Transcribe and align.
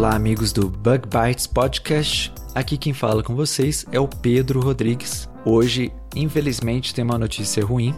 Olá, 0.00 0.16
amigos 0.16 0.50
do 0.50 0.66
Bug 0.66 1.06
Bites 1.08 1.46
Podcast. 1.46 2.32
Aqui 2.54 2.78
quem 2.78 2.94
fala 2.94 3.22
com 3.22 3.36
vocês 3.36 3.84
é 3.92 4.00
o 4.00 4.08
Pedro 4.08 4.58
Rodrigues. 4.58 5.28
Hoje, 5.44 5.92
infelizmente, 6.16 6.94
tem 6.94 7.04
uma 7.04 7.18
notícia 7.18 7.62
ruim. 7.62 7.94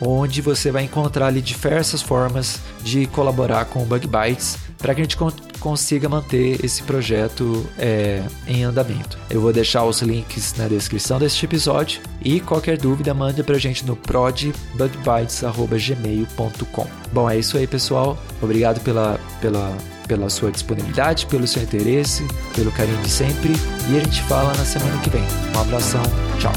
onde 0.00 0.42
você 0.42 0.70
vai 0.70 0.84
encontrar 0.84 1.28
ali 1.28 1.40
diversas 1.40 2.02
formas 2.02 2.60
de 2.82 3.06
colaborar 3.06 3.64
com 3.64 3.82
o 3.82 3.86
Bug 3.86 4.06
Bites 4.06 4.58
para 4.76 4.94
que 4.94 5.00
a 5.00 5.04
gente 5.04 5.16
consiga 5.64 6.08
manter 6.10 6.62
esse 6.62 6.82
projeto 6.82 7.66
é, 7.78 8.22
em 8.46 8.64
andamento. 8.64 9.16
Eu 9.30 9.40
vou 9.40 9.50
deixar 9.50 9.82
os 9.84 10.02
links 10.02 10.54
na 10.58 10.68
descrição 10.68 11.18
deste 11.18 11.46
episódio 11.46 12.02
e 12.22 12.38
qualquer 12.38 12.76
dúvida 12.76 13.14
mande 13.14 13.42
para 13.42 13.56
a 13.56 13.58
gente 13.58 13.86
no 13.86 13.96
prodbugbytes.gmail.com. 13.96 16.86
Bom, 17.10 17.30
é 17.30 17.38
isso 17.38 17.56
aí, 17.56 17.66
pessoal. 17.66 18.18
Obrigado 18.42 18.82
pela, 18.82 19.18
pela, 19.40 19.74
pela 20.06 20.28
sua 20.28 20.52
disponibilidade, 20.52 21.24
pelo 21.26 21.46
seu 21.46 21.62
interesse, 21.62 22.28
pelo 22.54 22.70
carinho 22.70 23.00
de 23.00 23.08
sempre 23.08 23.54
e 23.88 23.96
a 23.96 24.00
gente 24.00 24.20
fala 24.24 24.52
na 24.52 24.66
semana 24.66 25.00
que 25.00 25.08
vem. 25.08 25.24
Um 25.56 25.60
abração, 25.60 26.02
tchau. 26.38 26.52